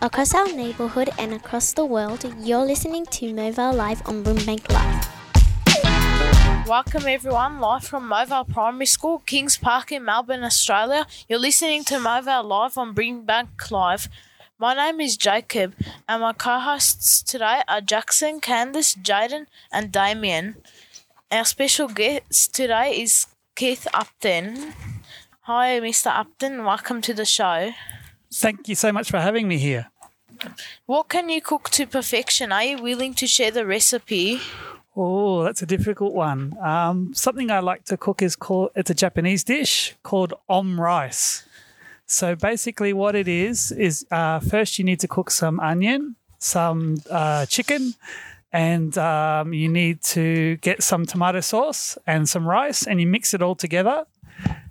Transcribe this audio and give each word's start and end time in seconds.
Across 0.00 0.34
our 0.34 0.46
neighbourhood 0.52 1.10
and 1.18 1.34
across 1.34 1.72
the 1.72 1.84
world, 1.84 2.24
you're 2.38 2.64
listening 2.64 3.06
to 3.06 3.32
Movelle 3.34 3.74
Live 3.74 4.06
on 4.06 4.22
Brimbank 4.22 4.70
Live. 4.70 6.68
Welcome 6.68 7.08
everyone, 7.08 7.58
live 7.58 7.82
from 7.82 8.08
Movelle 8.08 8.48
Primary 8.48 8.86
School, 8.86 9.18
Kings 9.26 9.56
Park 9.56 9.90
in 9.90 10.04
Melbourne, 10.04 10.44
Australia. 10.44 11.08
You're 11.28 11.40
listening 11.40 11.82
to 11.84 11.94
Movelle 11.96 12.44
Live 12.44 12.78
on 12.78 12.94
Brimbank 12.94 13.68
Live. 13.72 14.08
My 14.60 14.74
name 14.74 15.00
is 15.00 15.16
Jacob, 15.16 15.74
and 16.08 16.22
my 16.22 16.32
co-hosts 16.32 17.20
today 17.22 17.62
are 17.66 17.80
Jackson, 17.80 18.40
Candice, 18.40 18.96
Jaden, 18.96 19.46
and 19.72 19.90
Damien. 19.90 20.54
Our 21.32 21.44
special 21.44 21.88
guest 21.88 22.54
today 22.54 22.92
is 23.00 23.26
Keith 23.56 23.88
Upton. 23.92 24.72
Hi, 25.42 25.80
Mr. 25.80 26.16
Upton. 26.16 26.64
Welcome 26.64 27.00
to 27.02 27.12
the 27.12 27.24
show. 27.24 27.72
Thank 28.32 28.68
you 28.68 28.74
so 28.74 28.92
much 28.92 29.10
for 29.10 29.20
having 29.20 29.48
me 29.48 29.58
here. 29.58 29.90
What 30.86 31.08
can 31.08 31.28
you 31.28 31.40
cook 31.40 31.70
to 31.70 31.86
perfection? 31.86 32.52
Are 32.52 32.62
you 32.62 32.82
willing 32.82 33.14
to 33.14 33.26
share 33.26 33.50
the 33.50 33.66
recipe? 33.66 34.40
Oh, 34.94 35.44
that's 35.44 35.62
a 35.62 35.66
difficult 35.66 36.12
one. 36.12 36.56
Um, 36.60 37.14
something 37.14 37.50
I 37.50 37.60
like 37.60 37.84
to 37.84 37.96
cook 37.96 38.20
is 38.22 38.36
called 38.36 38.70
it's 38.74 38.90
a 38.90 38.94
Japanese 38.94 39.44
dish 39.44 39.94
called 40.02 40.34
omurice. 40.50 41.44
So 42.06 42.34
basically, 42.34 42.92
what 42.92 43.14
it 43.14 43.28
is 43.28 43.70
is 43.72 44.06
uh, 44.10 44.40
first 44.40 44.78
you 44.78 44.84
need 44.84 45.00
to 45.00 45.08
cook 45.08 45.30
some 45.30 45.60
onion, 45.60 46.16
some 46.38 46.96
uh, 47.10 47.46
chicken, 47.46 47.94
and 48.52 48.96
um, 48.96 49.52
you 49.52 49.68
need 49.68 50.02
to 50.02 50.56
get 50.56 50.82
some 50.82 51.06
tomato 51.06 51.40
sauce 51.40 51.98
and 52.06 52.28
some 52.28 52.46
rice, 52.46 52.86
and 52.86 53.00
you 53.00 53.06
mix 53.06 53.34
it 53.34 53.42
all 53.42 53.54
together. 53.54 54.06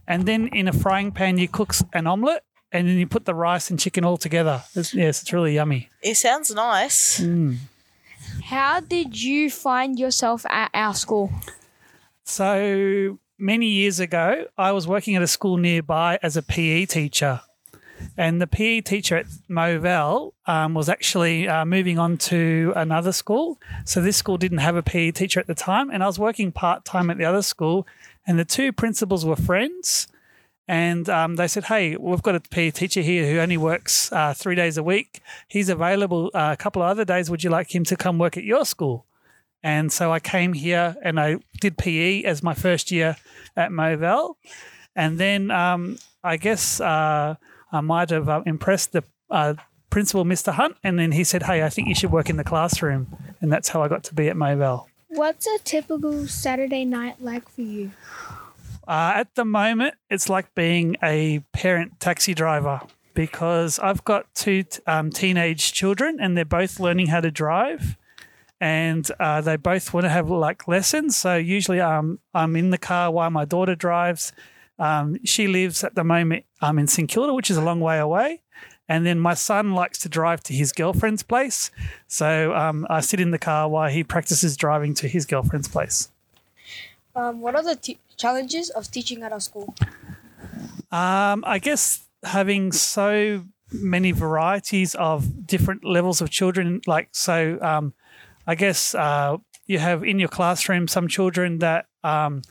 And 0.07 0.25
then 0.25 0.47
in 0.47 0.67
a 0.67 0.73
frying 0.73 1.11
pan, 1.11 1.37
you 1.37 1.47
cook 1.47 1.75
an 1.93 2.07
omelette, 2.07 2.43
and 2.71 2.87
then 2.87 2.97
you 2.97 3.07
put 3.07 3.25
the 3.25 3.33
rice 3.33 3.69
and 3.69 3.79
chicken 3.79 4.03
all 4.03 4.17
together. 4.17 4.63
It's, 4.75 4.93
yes, 4.93 5.21
it's 5.21 5.33
really 5.33 5.55
yummy. 5.55 5.89
It 6.01 6.15
sounds 6.15 6.53
nice. 6.53 7.19
Mm. 7.21 7.57
How 8.45 8.79
did 8.79 9.21
you 9.21 9.49
find 9.49 9.97
yourself 9.97 10.45
at 10.49 10.69
our 10.73 10.93
school? 10.93 11.31
So 12.23 13.19
many 13.37 13.67
years 13.67 13.99
ago, 13.99 14.47
I 14.57 14.71
was 14.71 14.87
working 14.87 15.15
at 15.15 15.21
a 15.21 15.27
school 15.27 15.57
nearby 15.57 16.19
as 16.21 16.35
a 16.35 16.43
PE 16.43 16.85
teacher. 16.85 17.41
And 18.15 18.41
the 18.41 18.47
PE 18.47 18.81
teacher 18.81 19.17
at 19.17 19.25
Movelle 19.49 20.33
um, 20.45 20.73
was 20.73 20.87
actually 20.89 21.47
uh, 21.47 21.65
moving 21.65 21.97
on 21.97 22.17
to 22.17 22.73
another 22.75 23.11
school. 23.11 23.59
So 23.85 24.01
this 24.01 24.17
school 24.17 24.37
didn't 24.37 24.59
have 24.59 24.75
a 24.75 24.83
PE 24.83 25.11
teacher 25.11 25.39
at 25.39 25.47
the 25.47 25.55
time. 25.55 25.89
And 25.89 26.03
I 26.03 26.07
was 26.07 26.19
working 26.19 26.51
part 26.51 26.85
time 26.85 27.09
at 27.09 27.17
the 27.17 27.25
other 27.25 27.41
school. 27.41 27.87
And 28.25 28.37
the 28.37 28.45
two 28.45 28.71
principals 28.71 29.25
were 29.25 29.35
friends. 29.35 30.07
And 30.67 31.07
um, 31.07 31.35
they 31.37 31.47
said, 31.47 31.65
Hey, 31.65 31.95
we've 31.95 32.21
got 32.21 32.35
a 32.35 32.39
PE 32.39 32.71
teacher 32.71 33.01
here 33.01 33.29
who 33.29 33.39
only 33.39 33.57
works 33.57 34.11
uh, 34.11 34.33
three 34.33 34.55
days 34.55 34.77
a 34.77 34.83
week. 34.83 35.21
He's 35.47 35.69
available 35.69 36.29
uh, 36.33 36.49
a 36.53 36.57
couple 36.57 36.81
of 36.81 36.89
other 36.89 37.05
days. 37.05 37.29
Would 37.29 37.43
you 37.43 37.49
like 37.49 37.73
him 37.73 37.83
to 37.85 37.95
come 37.95 38.17
work 38.17 38.35
at 38.35 38.43
your 38.43 38.65
school? 38.65 39.05
And 39.63 39.91
so 39.91 40.11
I 40.11 40.19
came 40.19 40.53
here 40.53 40.95
and 41.03 41.19
I 41.19 41.37
did 41.61 41.77
PE 41.77 42.23
as 42.23 42.43
my 42.43 42.53
first 42.53 42.91
year 42.91 43.17
at 43.55 43.71
Movelle. 43.71 44.35
And 44.95 45.17
then 45.19 45.51
um, 45.51 45.97
I 46.23 46.37
guess 46.37 46.81
uh, 46.81 47.35
I 47.71 47.81
might 47.81 48.09
have 48.09 48.27
uh, 48.29 48.43
impressed 48.45 48.91
the 48.91 49.03
uh, 49.29 49.55
principal, 49.89 50.25
Mr. 50.25 50.53
Hunt. 50.53 50.75
And 50.83 50.99
then 50.99 51.13
he 51.13 51.23
said, 51.23 51.43
Hey, 51.43 51.63
I 51.63 51.69
think 51.69 51.87
you 51.87 51.95
should 51.95 52.11
work 52.11 52.29
in 52.29 52.37
the 52.37 52.43
classroom. 52.43 53.15
And 53.41 53.51
that's 53.51 53.69
how 53.69 53.81
I 53.81 53.87
got 53.87 54.03
to 54.05 54.13
be 54.13 54.27
at 54.27 54.35
Movelle. 54.35 54.85
What's 55.07 55.47
a 55.47 55.59
typical 55.59 56.27
Saturday 56.27 56.83
night 56.83 57.21
like 57.21 57.47
for 57.47 57.61
you? 57.61 57.91
Uh, 58.87 59.13
at 59.15 59.35
the 59.35 59.43
moment, 59.43 59.95
it's 60.09 60.29
like 60.29 60.55
being 60.55 60.95
a 61.03 61.39
parent 61.51 61.99
taxi 61.99 62.33
driver 62.33 62.81
because 63.13 63.79
I've 63.79 64.03
got 64.05 64.33
two 64.33 64.63
um, 64.85 65.09
teenage 65.09 65.73
children 65.73 66.17
and 66.21 66.37
they're 66.37 66.45
both 66.45 66.79
learning 66.79 67.07
how 67.07 67.19
to 67.19 67.31
drive 67.31 67.97
and 68.61 69.09
uh, 69.19 69.41
they 69.41 69.57
both 69.57 69.93
want 69.93 70.05
to 70.05 70.09
have 70.09 70.29
like 70.29 70.67
lessons. 70.67 71.17
So 71.17 71.35
usually 71.35 71.81
um, 71.81 72.19
I'm 72.33 72.55
in 72.55 72.69
the 72.69 72.77
car 72.77 73.11
while 73.11 73.29
my 73.29 73.43
daughter 73.43 73.75
drives. 73.75 74.31
Um, 74.79 75.17
she 75.25 75.47
lives 75.47 75.83
at 75.83 75.95
the 75.95 76.03
moment 76.03 76.45
um, 76.61 76.79
in 76.79 76.87
St 76.87 77.09
Kilda, 77.09 77.33
which 77.33 77.51
is 77.51 77.57
a 77.57 77.61
long 77.61 77.81
way 77.81 77.99
away. 77.99 78.41
And 78.87 79.05
then 79.05 79.19
my 79.19 79.33
son 79.33 79.73
likes 79.73 79.99
to 79.99 80.09
drive 80.09 80.41
to 80.43 80.53
his 80.53 80.71
girlfriend's 80.71 81.23
place. 81.23 81.71
So 82.07 82.55
um, 82.55 82.87
I 82.89 83.01
sit 83.01 83.19
in 83.19 83.31
the 83.31 83.39
car 83.39 83.67
while 83.67 83.89
he 83.89 84.03
practices 84.03 84.55
driving 84.55 84.93
to 84.95 85.09
his 85.09 85.25
girlfriend's 85.25 85.67
place. 85.67 86.09
Um, 87.17 87.41
what 87.41 87.55
are 87.55 87.63
the 87.63 87.75
t- 87.75 87.97
challenges 88.15 88.69
of 88.69 88.91
teaching 88.91 89.23
at 89.23 89.31
our 89.31 89.39
school? 89.39 89.73
Um, 90.91 91.43
I 91.47 91.59
guess 91.59 92.05
having 92.23 92.71
so 92.71 93.43
many 93.71 94.11
varieties 94.11 94.93
of 94.95 95.47
different 95.47 95.83
levels 95.83 96.21
of 96.21 96.29
children, 96.29 96.79
like 96.85 97.09
so, 97.13 97.57
um, 97.61 97.93
I 98.45 98.53
guess 98.53 98.93
uh, 98.93 99.37
you 99.65 99.79
have 99.79 100.03
in 100.03 100.19
your 100.19 100.29
classroom 100.29 100.87
some 100.87 101.07
children 101.07 101.57
that 101.59 101.87
um, 102.03 102.43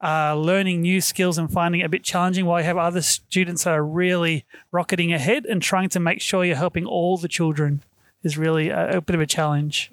are 0.00 0.36
learning 0.36 0.82
new 0.82 1.00
skills 1.00 1.36
and 1.36 1.52
finding 1.52 1.80
it 1.80 1.84
a 1.84 1.88
bit 1.88 2.04
challenging, 2.04 2.46
while 2.46 2.60
you 2.60 2.66
have 2.66 2.78
other 2.78 3.02
students 3.02 3.64
that 3.64 3.72
are 3.72 3.84
really 3.84 4.44
rocketing 4.70 5.12
ahead 5.12 5.44
and 5.46 5.60
trying 5.60 5.88
to 5.88 6.00
make 6.00 6.20
sure 6.20 6.44
you're 6.44 6.54
helping 6.54 6.86
all 6.86 7.16
the 7.16 7.28
children 7.28 7.82
is 8.22 8.38
really 8.38 8.68
a, 8.68 8.98
a 8.98 9.00
bit 9.00 9.14
of 9.14 9.20
a 9.20 9.26
challenge. 9.26 9.90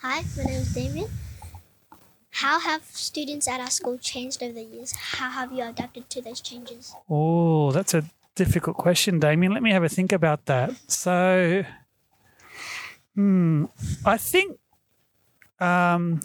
Hi, 0.00 0.22
my 0.36 0.44
name 0.44 0.54
is 0.54 0.72
Damien. 0.72 1.08
How 2.38 2.60
have 2.60 2.84
students 2.84 3.48
at 3.48 3.58
our 3.58 3.68
school 3.68 3.98
changed 3.98 4.44
over 4.44 4.52
the 4.52 4.62
years? 4.62 4.92
How 4.92 5.28
have 5.28 5.50
you 5.50 5.64
adapted 5.64 6.08
to 6.10 6.22
those 6.22 6.40
changes? 6.40 6.94
Oh, 7.10 7.72
that's 7.72 7.94
a 7.94 8.04
difficult 8.36 8.76
question, 8.76 9.18
Damien. 9.18 9.52
Let 9.52 9.60
me 9.60 9.72
have 9.72 9.82
a 9.82 9.88
think 9.88 10.12
about 10.12 10.46
that. 10.46 10.70
So, 10.86 11.64
hmm, 13.16 13.64
I 14.04 14.16
think, 14.18 14.56
um, 15.58 16.20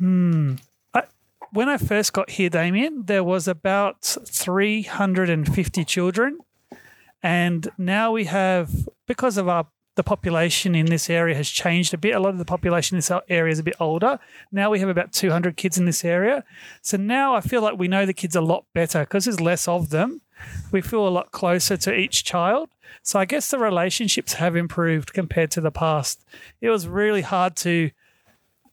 hmm, 0.00 0.54
I, 0.92 1.04
when 1.52 1.68
I 1.68 1.76
first 1.76 2.12
got 2.12 2.30
here, 2.30 2.50
Damien, 2.50 3.04
there 3.06 3.22
was 3.22 3.46
about 3.46 4.02
350 4.02 5.84
children. 5.84 6.38
And 7.22 7.68
now 7.78 8.10
we 8.10 8.24
have, 8.24 8.88
because 9.06 9.36
of 9.36 9.48
our 9.48 9.68
the 9.98 10.04
population 10.04 10.76
in 10.76 10.86
this 10.86 11.10
area 11.10 11.34
has 11.34 11.50
changed 11.50 11.92
a 11.92 11.98
bit. 11.98 12.14
A 12.14 12.20
lot 12.20 12.28
of 12.28 12.38
the 12.38 12.44
population 12.44 12.94
in 12.94 12.98
this 12.98 13.10
area 13.28 13.50
is 13.50 13.58
a 13.58 13.64
bit 13.64 13.74
older. 13.80 14.20
Now 14.52 14.70
we 14.70 14.78
have 14.78 14.88
about 14.88 15.12
200 15.12 15.56
kids 15.56 15.76
in 15.76 15.86
this 15.86 16.04
area. 16.04 16.44
So 16.82 16.96
now 16.96 17.34
I 17.34 17.40
feel 17.40 17.62
like 17.62 17.76
we 17.76 17.88
know 17.88 18.06
the 18.06 18.14
kids 18.14 18.36
a 18.36 18.40
lot 18.40 18.64
better 18.72 19.00
because 19.00 19.24
there's 19.24 19.40
less 19.40 19.66
of 19.66 19.90
them. 19.90 20.20
We 20.70 20.82
feel 20.82 21.08
a 21.08 21.10
lot 21.10 21.32
closer 21.32 21.76
to 21.78 21.92
each 21.92 22.22
child. 22.22 22.68
So 23.02 23.18
I 23.18 23.24
guess 23.24 23.50
the 23.50 23.58
relationships 23.58 24.34
have 24.34 24.54
improved 24.54 25.12
compared 25.12 25.50
to 25.50 25.60
the 25.60 25.72
past. 25.72 26.24
It 26.60 26.70
was 26.70 26.86
really 26.86 27.22
hard 27.22 27.56
to 27.56 27.90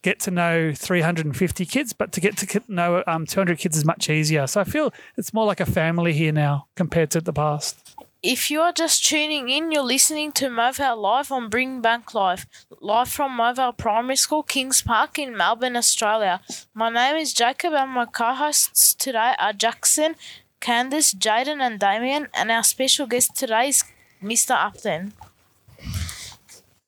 get 0.02 0.20
to 0.20 0.30
know 0.30 0.72
350 0.72 1.66
kids, 1.66 1.92
but 1.92 2.12
to 2.12 2.20
get 2.20 2.36
to 2.36 2.62
know 2.68 3.02
um, 3.08 3.26
200 3.26 3.58
kids 3.58 3.76
is 3.76 3.84
much 3.84 4.08
easier. 4.08 4.46
So 4.46 4.60
I 4.60 4.64
feel 4.64 4.94
it's 5.16 5.34
more 5.34 5.44
like 5.44 5.58
a 5.58 5.66
family 5.66 6.12
here 6.12 6.30
now 6.30 6.68
compared 6.76 7.10
to 7.10 7.20
the 7.20 7.32
past. 7.32 7.96
If 8.28 8.50
you 8.50 8.60
are 8.60 8.72
just 8.72 9.06
tuning 9.06 9.48
in, 9.50 9.70
you're 9.70 9.84
listening 9.84 10.32
to 10.32 10.46
Movelle 10.46 10.98
Live 11.00 11.30
on 11.30 11.48
Brimbank 11.48 12.12
Live, 12.12 12.44
live 12.80 13.08
from 13.08 13.38
Movelle 13.38 13.76
Primary 13.76 14.16
School, 14.16 14.42
Kings 14.42 14.82
Park 14.82 15.16
in 15.16 15.36
Melbourne, 15.36 15.76
Australia. 15.76 16.40
My 16.74 16.90
name 16.90 17.14
is 17.14 17.32
Jacob, 17.32 17.72
and 17.74 17.92
my 17.92 18.04
co 18.04 18.34
hosts 18.34 18.94
today 18.94 19.36
are 19.38 19.52
Jackson, 19.52 20.16
Candice, 20.60 21.14
Jaden, 21.14 21.60
and 21.60 21.78
Damien, 21.78 22.26
and 22.34 22.50
our 22.50 22.64
special 22.64 23.06
guest 23.06 23.36
today 23.36 23.68
is 23.68 23.84
Mr. 24.20 24.56
Upton. 24.56 25.12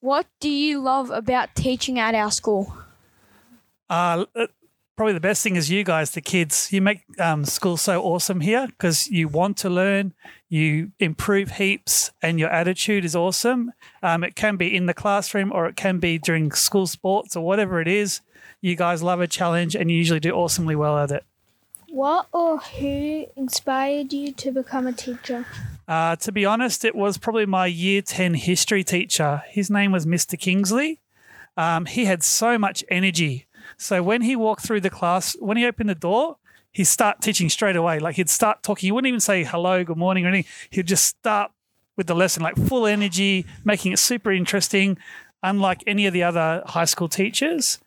What 0.01 0.25
do 0.41 0.49
you 0.49 0.81
love 0.81 1.09
about 1.09 1.55
teaching 1.55 1.99
at 1.99 2.15
our 2.15 2.31
school? 2.31 2.75
Uh, 3.89 4.25
probably 4.99 5.13
the 5.13 5.21
best 5.21 5.41
thing 5.41 5.55
is 5.55 5.71
you 5.71 5.85
guys, 5.85 6.11
the 6.11 6.19
kids. 6.19 6.73
You 6.73 6.81
make 6.81 7.03
um, 7.19 7.45
school 7.45 7.77
so 7.77 8.03
awesome 8.03 8.41
here 8.41 8.67
because 8.67 9.07
you 9.07 9.29
want 9.29 9.55
to 9.59 9.69
learn, 9.69 10.13
you 10.49 10.91
improve 10.99 11.51
heaps, 11.51 12.11
and 12.21 12.37
your 12.37 12.49
attitude 12.49 13.05
is 13.05 13.15
awesome. 13.15 13.71
Um, 14.03 14.25
it 14.25 14.35
can 14.35 14.57
be 14.57 14.75
in 14.75 14.87
the 14.87 14.93
classroom 14.93 15.53
or 15.53 15.67
it 15.67 15.77
can 15.77 15.99
be 15.99 16.17
during 16.17 16.51
school 16.51 16.85
sports 16.85 17.37
or 17.37 17.45
whatever 17.45 17.79
it 17.79 17.87
is. 17.87 18.19
You 18.59 18.75
guys 18.75 19.01
love 19.01 19.21
a 19.21 19.27
challenge 19.27 19.73
and 19.73 19.89
you 19.89 19.95
usually 19.95 20.19
do 20.19 20.31
awesomely 20.31 20.75
well 20.75 20.97
at 20.97 21.11
it. 21.11 21.23
What 21.87 22.27
or 22.33 22.57
who 22.57 23.25
inspired 23.37 24.11
you 24.11 24.33
to 24.33 24.51
become 24.51 24.85
a 24.85 24.91
teacher? 24.91 25.45
Uh, 25.87 26.17
to 26.17 26.33
be 26.33 26.43
honest, 26.45 26.83
it 26.83 26.93
was 26.93 27.17
probably 27.17 27.45
my 27.45 27.67
year 27.67 28.01
10 28.01 28.33
history 28.33 28.83
teacher. 28.83 29.43
His 29.47 29.69
name 29.69 29.93
was 29.93 30.05
Mr. 30.05 30.37
Kingsley. 30.37 30.99
Um, 31.55 31.85
he 31.85 32.03
had 32.03 32.21
so 32.21 32.57
much 32.57 32.83
energy. 32.89 33.45
So 33.77 34.03
when 34.03 34.21
he 34.21 34.35
walked 34.35 34.65
through 34.65 34.81
the 34.81 34.89
class, 34.89 35.35
when 35.39 35.57
he 35.57 35.65
opened 35.65 35.89
the 35.89 35.95
door, 35.95 36.37
he'd 36.71 36.85
start 36.85 37.21
teaching 37.21 37.49
straight 37.49 37.75
away. 37.75 37.99
Like 37.99 38.15
he'd 38.15 38.29
start 38.29 38.63
talking. 38.63 38.87
He 38.87 38.91
wouldn't 38.91 39.07
even 39.07 39.19
say 39.19 39.43
hello, 39.43 39.83
good 39.83 39.97
morning, 39.97 40.25
or 40.25 40.29
anything. 40.29 40.51
He'd 40.69 40.87
just 40.87 41.05
start 41.05 41.51
with 41.95 42.07
the 42.07 42.15
lesson, 42.15 42.43
like 42.43 42.55
full 42.55 42.85
energy, 42.85 43.45
making 43.65 43.91
it 43.91 43.99
super 43.99 44.31
interesting, 44.31 44.97
unlike 45.43 45.83
any 45.85 46.05
of 46.07 46.13
the 46.13 46.23
other 46.23 46.63
high 46.65 46.85
school 46.85 47.09
teachers. 47.09 47.79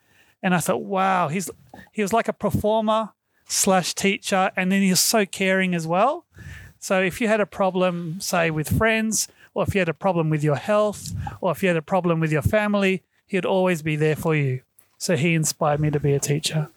And 0.43 0.55
I 0.55 0.59
thought, 0.59 0.83
wow, 0.83 1.29
he's 1.29 1.51
he 1.93 2.03
was 2.03 2.13
like 2.13 2.29
a 2.29 2.33
performer 2.33 3.11
slash 3.47 3.95
teacher, 3.95 4.51
and 4.57 4.71
then 4.71 4.83
he 4.83 4.91
was 4.91 5.01
so 5.01 5.25
caring 5.25 5.75
as 5.75 5.87
well. 5.87 6.27
So 6.79 7.01
if 7.01 7.21
you 7.21 7.29
had 7.29 7.41
a 7.41 7.47
problem, 7.47 8.21
say 8.21 8.51
with 8.51 8.77
friends, 8.77 9.29
or 9.55 9.63
if 9.63 9.75
you 9.75 9.79
had 9.79 9.89
a 9.89 9.95
problem 9.95 10.31
with 10.31 10.43
your 10.43 10.57
health, 10.57 11.13
or 11.41 11.53
if 11.53 11.63
you 11.63 11.69
had 11.69 11.77
a 11.77 11.83
problem 11.83 12.19
with 12.19 12.33
your 12.33 12.43
family, 12.43 13.03
he'd 13.27 13.47
always 13.47 13.83
be 13.83 13.97
there 13.97 14.17
for 14.17 14.35
you. 14.35 14.63
So 15.03 15.17
he 15.17 15.35
inspired 15.35 15.81
me 15.81 15.91
to 15.91 15.99
be 15.99 16.13
a 16.13 16.21
teacher. 16.21 16.69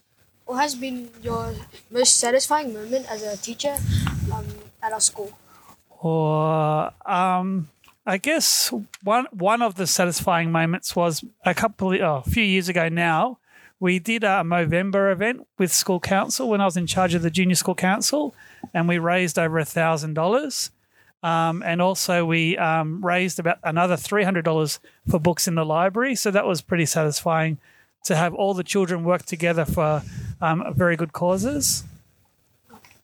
What 0.46 0.58
has 0.58 0.74
been 0.74 1.12
your 1.22 1.54
most 1.92 2.18
satisfying 2.18 2.74
moment 2.74 3.06
as 3.08 3.22
a 3.22 3.38
teacher 3.38 3.78
um, 4.34 4.48
at 4.82 4.92
our 4.92 5.00
school? 5.00 5.38
Or 6.02 6.92
um, 7.06 7.70
I 8.04 8.18
guess 8.18 8.74
one 9.04 9.28
one 9.30 9.62
of 9.62 9.76
the 9.76 9.86
satisfying 9.86 10.52
moments 10.52 10.96
was 10.96 11.24
a 11.46 11.54
couple 11.54 11.94
oh, 12.02 12.24
a 12.26 12.28
few 12.28 12.42
years 12.42 12.68
ago 12.68 12.90
now. 12.90 13.38
We 13.80 14.00
did 14.00 14.24
a 14.24 14.42
Movember 14.42 15.12
event 15.12 15.46
with 15.60 15.72
school 15.72 16.00
council 16.00 16.50
when 16.50 16.62
I 16.62 16.66
was 16.66 16.78
in 16.78 16.88
charge 16.88 17.14
of 17.14 17.22
the 17.22 17.30
junior 17.30 17.54
school 17.54 17.76
council, 17.76 18.34
and 18.74 18.88
we 18.88 18.98
raised 18.98 19.38
over 19.38 19.60
a 19.60 19.66
thousand 19.66 20.16
dollars. 20.16 20.72
Um, 21.22 21.62
and 21.62 21.80
also, 21.80 22.26
we 22.26 22.58
um, 22.58 23.06
raised 23.06 23.38
about 23.38 23.60
another 23.64 23.96
three 23.96 24.24
hundred 24.24 24.46
dollars 24.46 24.80
for 25.08 25.20
books 25.20 25.48
in 25.48 25.54
the 25.54 25.64
library. 25.64 26.16
So 26.16 26.32
that 26.32 26.48
was 26.48 26.64
pretty 26.64 26.88
satisfying 26.88 27.60
to 28.06 28.16
have 28.16 28.34
all 28.34 28.54
the 28.54 28.64
children 28.64 29.04
work 29.04 29.26
together 29.26 29.66
for 29.66 30.02
um, 30.42 30.74
very 30.76 30.96
good 30.96 31.14
causes. 31.14 31.84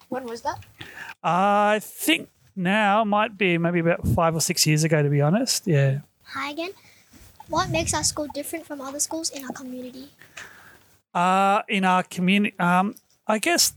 When 0.10 0.26
was 0.26 0.42
that? 0.42 0.64
I 1.24 1.80
think 1.82 2.30
now 2.56 3.04
might 3.04 3.38
be 3.38 3.58
maybe 3.58 3.80
about 3.80 4.08
five 4.10 4.36
or 4.36 4.42
six 4.42 4.66
years 4.66 4.84
ago, 4.84 5.02
to 5.02 5.10
be 5.10 5.22
honest. 5.22 5.68
Yeah. 5.68 6.00
Hi 6.24 6.52
again. 6.52 6.72
What 7.48 7.70
makes 7.70 7.94
our 7.94 8.04
school 8.04 8.28
different 8.34 8.66
from 8.66 8.80
other 8.82 9.00
schools 9.00 9.30
in 9.30 9.44
our 9.44 9.52
community? 9.52 10.10
Uh, 11.14 11.62
in 11.68 11.84
our 11.84 12.04
community, 12.04 12.58
um, 12.60 12.96
I 13.28 13.40
guess 13.40 13.74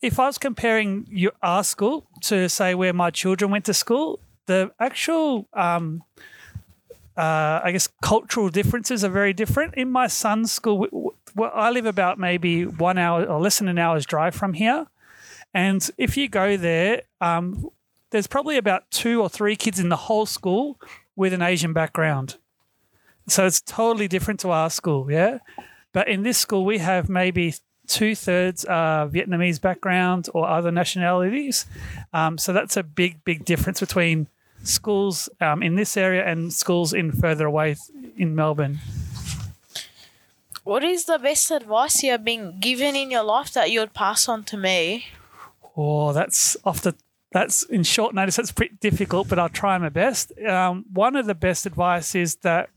if 0.00 0.20
I 0.20 0.26
was 0.26 0.38
comparing 0.38 1.06
your, 1.10 1.32
our 1.42 1.64
school 1.64 2.06
to 2.22 2.48
say 2.48 2.74
where 2.74 2.92
my 2.92 3.10
children 3.10 3.50
went 3.50 3.64
to 3.64 3.74
school, 3.74 4.20
the 4.46 4.70
actual, 4.78 5.48
um, 5.52 6.04
uh, 7.18 7.60
I 7.64 7.72
guess, 7.72 7.88
cultural 8.00 8.48
differences 8.48 9.02
are 9.02 9.08
very 9.08 9.32
different. 9.32 9.74
In 9.74 9.90
my 9.90 10.06
son's 10.06 10.52
school, 10.52 11.14
I 11.36 11.70
live 11.70 11.84
about 11.84 12.16
maybe 12.18 12.64
one 12.64 12.96
hour 12.96 13.24
or 13.24 13.40
less 13.40 13.58
than 13.58 13.66
an 13.66 13.76
hour's 13.76 14.06
drive 14.06 14.36
from 14.36 14.52
here. 14.52 14.86
And 15.52 15.90
if 15.98 16.16
you 16.16 16.28
go 16.28 16.56
there, 16.56 17.02
um, 17.20 17.70
there's 18.10 18.28
probably 18.28 18.56
about 18.56 18.88
two 18.92 19.20
or 19.20 19.28
three 19.28 19.56
kids 19.56 19.80
in 19.80 19.88
the 19.88 19.96
whole 19.96 20.26
school 20.26 20.78
with 21.16 21.32
an 21.32 21.42
Asian 21.42 21.72
background. 21.72 22.36
So 23.26 23.44
it's 23.44 23.60
totally 23.60 24.06
different 24.06 24.38
to 24.40 24.50
our 24.50 24.70
school, 24.70 25.10
yeah? 25.10 25.38
But 25.92 26.06
in 26.06 26.22
this 26.22 26.38
school, 26.38 26.64
we 26.64 26.78
have 26.78 27.08
maybe 27.08 27.54
two 27.88 28.14
thirds 28.14 28.64
Vietnamese 28.64 29.60
background 29.60 30.28
or 30.34 30.46
other 30.46 30.70
nationalities. 30.70 31.66
Um, 32.12 32.38
so 32.38 32.52
that's 32.52 32.76
a 32.76 32.84
big, 32.84 33.24
big 33.24 33.44
difference 33.44 33.80
between 33.80 34.28
schools 34.62 35.28
um, 35.40 35.62
in 35.62 35.76
this 35.76 35.96
area 35.96 36.24
and 36.24 36.52
schools 36.52 36.92
in 36.92 37.12
further 37.12 37.46
away 37.46 37.76
in 38.16 38.34
Melbourne. 38.34 38.78
What 40.64 40.84
is 40.84 41.06
the 41.06 41.18
best 41.18 41.50
advice 41.50 42.02
you 42.02 42.10
have 42.10 42.24
been 42.24 42.60
given 42.60 42.94
in 42.94 43.10
your 43.10 43.22
life 43.22 43.52
that 43.54 43.70
you 43.70 43.80
would 43.80 43.94
pass 43.94 44.28
on 44.28 44.44
to 44.44 44.56
me? 44.58 45.06
Oh, 45.76 46.12
that's 46.12 46.56
off 46.64 46.82
the. 46.82 46.94
That's 47.30 47.62
in 47.62 47.84
short 47.84 48.14
notice. 48.14 48.36
That's 48.36 48.52
pretty 48.52 48.76
difficult, 48.80 49.28
but 49.28 49.38
I'll 49.38 49.48
try 49.48 49.76
my 49.78 49.90
best. 49.90 50.32
Um, 50.40 50.84
one 50.92 51.14
of 51.14 51.26
the 51.26 51.34
best 51.34 51.66
advice 51.66 52.14
is 52.14 52.36
that 52.36 52.70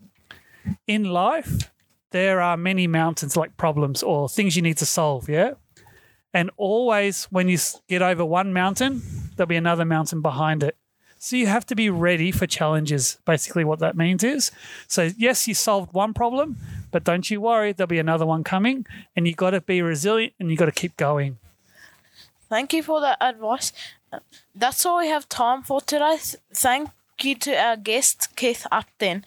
in 0.88 1.06
life 1.06 1.72
there 2.12 2.42
are 2.42 2.58
many 2.58 2.86
mountains 2.86 3.38
like 3.38 3.56
problems 3.58 4.04
or 4.04 4.30
things 4.30 4.56
you 4.56 4.62
need 4.62 4.78
to 4.78 4.86
solve. 4.86 5.30
Yeah, 5.30 5.54
and 6.34 6.50
always 6.58 7.26
when 7.26 7.50
you 7.50 7.58
get 7.88 8.02
over 8.02 8.24
one 8.24 8.54
mountain, 8.54 9.02
there'll 9.36 9.48
be 9.48 9.56
another 9.56 9.86
mountain 9.86 10.22
behind 10.22 10.64
it. 10.64 10.76
So 11.24 11.36
you 11.36 11.46
have 11.46 11.68
to 11.68 11.76
be 11.76 11.88
ready 11.88 12.32
for 12.32 12.48
challenges. 12.48 13.20
Basically, 13.26 13.64
what 13.64 13.78
that 13.78 13.96
means 13.96 14.24
is, 14.24 14.50
so 14.88 15.12
yes, 15.16 15.48
you 15.48 15.54
solved 15.54 15.94
one 15.94 16.16
problem, 16.16 16.58
but 16.90 17.04
don't 17.04 17.30
you 17.30 17.40
worry, 17.40 17.74
there'll 17.74 17.88
be 17.88 18.00
another 18.00 18.26
one 18.26 18.44
coming, 18.44 18.88
and 19.16 19.28
you've 19.28 19.38
got 19.38 19.52
to 19.52 19.62
be 19.62 19.84
resilient 19.84 20.34
and 20.40 20.50
you've 20.50 20.58
got 20.58 20.66
to 20.66 20.72
keep 20.72 20.98
going. 20.98 21.38
Thank 22.50 22.74
you 22.74 22.82
for 22.82 23.00
that 23.02 23.20
advice. 23.22 23.72
That's 24.56 24.84
all 24.84 24.98
we 24.98 25.10
have 25.10 25.30
time 25.30 25.62
for 25.62 25.80
today. 25.80 26.18
Thank 26.56 26.90
you 27.22 27.36
to 27.36 27.56
our 27.56 27.78
guest, 27.78 28.36
Keith 28.36 28.66
Upton. 28.72 29.24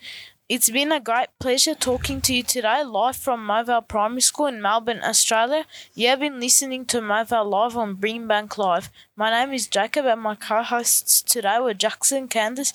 It's 0.46 0.68
been 0.68 0.92
a 0.92 1.00
great 1.00 1.28
pleasure 1.40 1.74
talking 1.74 2.20
to 2.20 2.34
you 2.34 2.42
today, 2.42 2.84
live 2.84 3.16
from 3.16 3.46
Movelle 3.46 3.88
Primary 3.88 4.20
School 4.20 4.44
in 4.44 4.60
Melbourne, 4.60 5.00
Australia. 5.02 5.64
You 5.94 6.08
have 6.08 6.20
been 6.20 6.38
listening 6.38 6.84
to 6.86 7.00
Movelle 7.00 7.50
Live 7.50 7.78
on 7.78 7.96
Brimbank 7.96 8.58
Live. 8.58 8.90
My 9.16 9.30
name 9.30 9.54
is 9.54 9.66
Jacob, 9.66 10.04
and 10.04 10.20
my 10.20 10.34
co 10.34 10.62
hosts 10.62 11.22
today 11.22 11.58
were 11.60 11.72
Jackson, 11.72 12.28
Candice, 12.28 12.74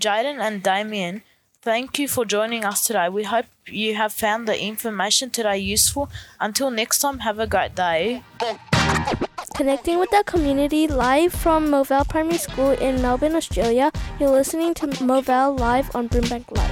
Jaden, 0.00 0.40
and 0.40 0.62
Damien. 0.62 1.20
Thank 1.60 1.98
you 1.98 2.08
for 2.08 2.24
joining 2.24 2.64
us 2.64 2.86
today. 2.86 3.10
We 3.10 3.24
hope 3.24 3.44
you 3.66 3.96
have 3.96 4.14
found 4.14 4.48
the 4.48 4.58
information 4.58 5.28
today 5.28 5.58
useful. 5.58 6.08
Until 6.40 6.70
next 6.70 7.00
time, 7.00 7.18
have 7.18 7.38
a 7.38 7.46
great 7.46 7.74
day. 7.74 8.22
Connecting 9.54 9.98
with 9.98 10.08
the 10.08 10.24
community 10.24 10.86
live 10.86 11.34
from 11.34 11.66
Movelle 11.66 12.08
Primary 12.08 12.38
School 12.38 12.70
in 12.70 13.02
Melbourne, 13.02 13.34
Australia. 13.34 13.92
You're 14.18 14.30
listening 14.30 14.72
to 14.72 14.86
Movelle 14.86 15.60
Live 15.60 15.94
on 15.94 16.08
Brimbank 16.08 16.50
Live. 16.56 16.69